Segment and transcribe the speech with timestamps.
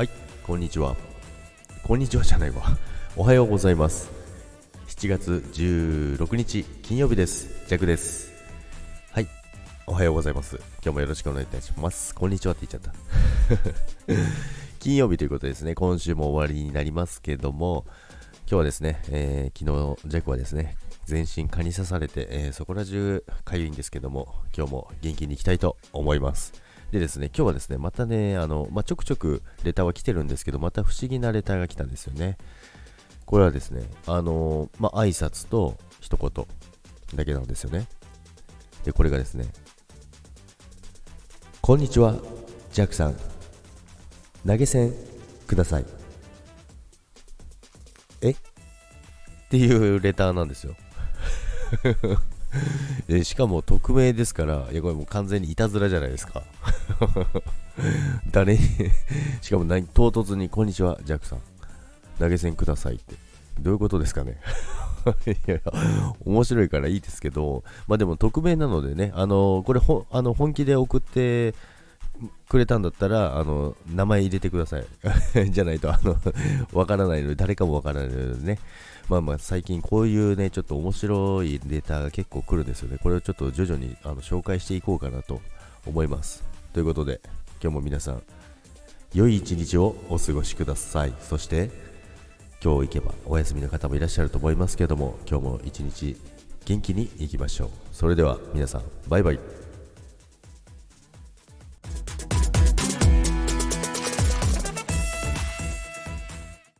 [0.00, 0.08] はい
[0.46, 0.96] こんにちは。
[1.82, 2.62] こんにちはじゃないわ。
[3.16, 4.10] おはようございます。
[4.86, 7.66] 7月16日金曜日です。
[7.68, 8.32] ジャックです。
[9.12, 9.28] はい
[9.86, 10.56] おはようございます。
[10.82, 12.14] 今日もよろしくお願いいたします。
[12.14, 12.94] こんにちはって言っちゃっ
[14.08, 14.14] た。
[14.80, 15.74] 金曜日ということですね。
[15.74, 17.84] 今週も終わりになりますけども
[18.46, 26.54] 今日はですね、えー、昨日ジャックはですね全身蚊に刺されて、えー、そこら中かゆいんですけども今日も元気にいきたいと思います。
[26.92, 32.36] でですね、今日はですね、またね、あの、まあ、ちょくちょくレターは来てるんですけど、また不思議なレターが来たんですよね。
[33.26, 36.46] これはですね、あの、まあ、挨拶と一言
[37.14, 37.86] だけなんですよね。
[38.84, 39.46] で、これがですね、
[41.60, 42.16] こんにちは、
[42.72, 43.16] ジャックさん。
[44.44, 44.92] 投げ銭
[45.46, 45.84] ください。
[48.22, 48.30] え？
[48.30, 48.36] っ
[49.48, 50.74] ていうレターなんですよ。
[53.06, 56.42] でしかも匿名ですから、いやこれもう完全にいたずらじゃないですか。
[58.30, 58.60] 誰に
[59.40, 61.40] しかも何唐突に、こんにちは、ジャックさん。
[62.18, 63.14] 投げ銭くださいって。
[63.60, 64.38] どういうことですかね
[65.26, 65.72] いやいや、
[66.24, 71.54] 面白いからいいですけど、まあでも匿名なのでね、あのこれほあの本気で送って
[72.48, 74.86] くれたんだったら、あの名前入れてください。
[75.50, 76.16] じゃないと、あの
[76.72, 78.58] わからないので、誰かもわからないのでね。
[79.08, 82.98] まあまあ最近こういうね、ちょっと面白いデータが結構来るんですよね。
[83.02, 85.40] これをちょっと徐々にあの紹介していこうかなと
[85.86, 86.44] 思います。
[86.72, 87.20] ということで、
[87.62, 88.22] 今日も皆さん、
[89.14, 91.14] 良い一日をお過ごしください。
[91.20, 91.70] そして、
[92.62, 96.16] 今日行けばお休みの方もいらっしゃると思いますけども、今日も一日
[96.66, 97.68] 元気にいきましょう。
[97.92, 99.69] それでは皆さん、バイバイ。